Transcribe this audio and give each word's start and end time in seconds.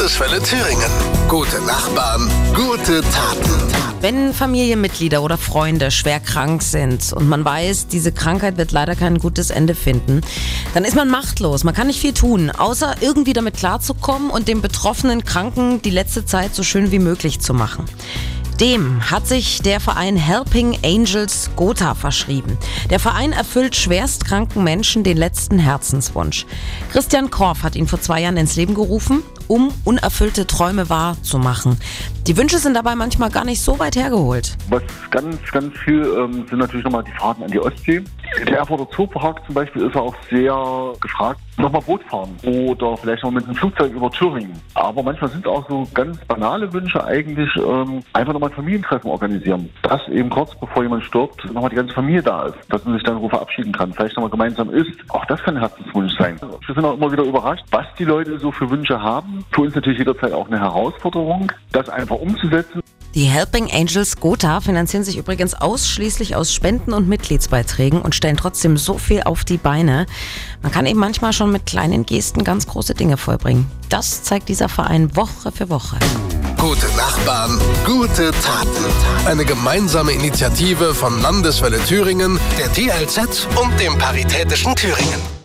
Landeswelle 0.00 0.42
Thüringen. 0.42 0.90
Gute 1.28 1.60
Nachbarn, 1.66 2.26
gute 2.54 3.02
Taten. 3.02 3.50
Wenn 4.00 4.32
Familienmitglieder 4.32 5.22
oder 5.22 5.36
Freunde 5.36 5.90
schwer 5.90 6.20
krank 6.20 6.62
sind 6.62 7.12
und 7.12 7.28
man 7.28 7.44
weiß, 7.44 7.88
diese 7.88 8.10
Krankheit 8.10 8.56
wird 8.56 8.72
leider 8.72 8.96
kein 8.96 9.18
gutes 9.18 9.50
Ende 9.50 9.74
finden, 9.74 10.22
dann 10.72 10.86
ist 10.86 10.96
man 10.96 11.10
machtlos. 11.10 11.64
Man 11.64 11.74
kann 11.74 11.86
nicht 11.86 12.00
viel 12.00 12.14
tun, 12.14 12.48
außer 12.48 12.94
irgendwie 13.02 13.34
damit 13.34 13.58
klarzukommen 13.58 14.30
und 14.30 14.48
dem 14.48 14.62
betroffenen 14.62 15.22
Kranken 15.22 15.82
die 15.82 15.90
letzte 15.90 16.24
Zeit 16.24 16.54
so 16.54 16.62
schön 16.62 16.92
wie 16.92 16.98
möglich 16.98 17.40
zu 17.40 17.52
machen. 17.52 17.84
Dem 18.58 19.10
hat 19.10 19.26
sich 19.26 19.60
der 19.60 19.80
Verein 19.80 20.16
Helping 20.16 20.78
Angels 20.82 21.50
Gotha 21.56 21.94
verschrieben. 21.94 22.56
Der 22.88 23.00
Verein 23.00 23.32
erfüllt 23.32 23.76
schwerstkranken 23.76 24.64
Menschen 24.64 25.04
den 25.04 25.18
letzten 25.18 25.58
Herzenswunsch. 25.58 26.46
Christian 26.90 27.30
Korff 27.30 27.62
hat 27.62 27.76
ihn 27.76 27.86
vor 27.86 28.00
zwei 28.00 28.22
Jahren 28.22 28.38
ins 28.38 28.56
Leben 28.56 28.74
gerufen, 28.74 29.22
um 29.50 29.72
unerfüllte 29.84 30.46
Träume 30.46 30.88
wahrzumachen. 30.88 31.76
Die 32.30 32.36
Wünsche 32.36 32.58
sind 32.58 32.74
dabei 32.74 32.94
manchmal 32.94 33.28
gar 33.28 33.44
nicht 33.44 33.60
so 33.60 33.76
weit 33.80 33.96
hergeholt. 33.96 34.56
Was 34.68 34.84
ganz, 35.10 35.36
ganz 35.50 35.76
viel 35.78 36.04
ähm, 36.16 36.46
sind 36.48 36.60
natürlich 36.60 36.84
nochmal 36.84 37.02
die 37.02 37.10
Fahrten 37.10 37.42
an 37.42 37.50
die 37.50 37.58
Ostsee. 37.58 38.04
Der 38.46 38.58
Erfurter 38.58 38.88
Zoopark 38.90 39.44
zum 39.46 39.56
Beispiel 39.56 39.82
ist 39.82 39.96
auch 39.96 40.14
sehr 40.30 40.92
gefragt. 41.00 41.40
Nochmal 41.56 41.82
Boot 41.82 42.02
fahren 42.04 42.30
oder 42.44 42.96
vielleicht 42.96 43.24
noch 43.24 43.32
mit 43.32 43.44
einem 43.44 43.56
Flugzeug 43.56 43.92
über 43.92 44.10
Thüringen. 44.10 44.52
Aber 44.74 45.02
manchmal 45.02 45.30
sind 45.30 45.46
auch 45.46 45.68
so 45.68 45.86
ganz 45.92 46.16
banale 46.26 46.72
Wünsche 46.72 47.04
eigentlich 47.04 47.50
ähm, 47.56 48.02
einfach 48.12 48.32
nochmal 48.32 48.50
ein 48.50 48.54
Familientreffen 48.54 49.10
organisieren. 49.10 49.68
Dass 49.82 50.06
eben 50.08 50.30
kurz 50.30 50.54
bevor 50.54 50.84
jemand 50.84 51.04
stirbt, 51.04 51.44
nochmal 51.52 51.68
die 51.70 51.76
ganze 51.76 51.92
Familie 51.92 52.22
da 52.22 52.46
ist. 52.46 52.58
Dass 52.68 52.84
man 52.84 52.94
sich 52.94 53.02
dann 53.02 53.28
verabschieden 53.28 53.72
kann, 53.72 53.92
vielleicht 53.92 54.16
nochmal 54.16 54.30
gemeinsam 54.30 54.70
isst. 54.70 54.94
Auch 55.08 55.24
das 55.26 55.42
kann 55.42 55.56
ein 55.56 55.60
Herzenswunsch 55.60 56.16
sein. 56.16 56.36
Wir 56.40 56.74
sind 56.74 56.84
auch 56.84 56.94
immer 56.94 57.10
wieder 57.10 57.24
überrascht, 57.24 57.64
was 57.72 57.86
die 57.98 58.04
Leute 58.04 58.38
so 58.38 58.52
für 58.52 58.70
Wünsche 58.70 59.02
haben. 59.02 59.44
Für 59.50 59.62
uns 59.62 59.74
natürlich 59.74 59.98
jederzeit 59.98 60.32
auch 60.32 60.46
eine 60.46 60.60
Herausforderung, 60.60 61.52
das 61.72 61.88
einfach 61.88 62.19
umzusetzen. 62.20 62.82
Die 63.14 63.24
Helping 63.24 63.68
Angels 63.72 64.20
Gotha 64.20 64.60
finanzieren 64.60 65.02
sich 65.02 65.16
übrigens 65.16 65.54
ausschließlich 65.54 66.36
aus 66.36 66.54
Spenden 66.54 66.92
und 66.92 67.08
Mitgliedsbeiträgen 67.08 68.00
und 68.00 68.14
stellen 68.14 68.36
trotzdem 68.36 68.76
so 68.76 68.98
viel 68.98 69.24
auf 69.24 69.44
die 69.44 69.56
Beine. 69.56 70.06
Man 70.62 70.70
kann 70.70 70.86
eben 70.86 71.00
manchmal 71.00 71.32
schon 71.32 71.50
mit 71.50 71.66
kleinen 71.66 72.06
Gesten 72.06 72.44
ganz 72.44 72.68
große 72.68 72.94
Dinge 72.94 73.16
vollbringen. 73.16 73.68
Das 73.88 74.22
zeigt 74.22 74.48
dieser 74.48 74.68
Verein 74.68 75.16
Woche 75.16 75.50
für 75.50 75.68
Woche. 75.70 75.96
Gute 76.56 76.86
Nachbarn, 76.96 77.58
gute 77.84 78.30
Taten. 78.30 78.84
Eine 79.26 79.44
gemeinsame 79.44 80.12
Initiative 80.12 80.94
von 80.94 81.20
Landeswelle 81.20 81.82
Thüringen, 81.82 82.38
der 82.58 82.72
TLZ 82.72 83.48
und 83.60 83.80
dem 83.80 83.98
Paritätischen 83.98 84.76
Thüringen. 84.76 85.39